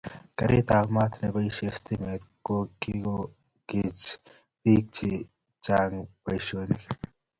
[0.37, 3.31] Karit ab maat neboishee stimet kokikokoch
[4.65, 5.09] bik che
[5.63, 6.83] chang boishonik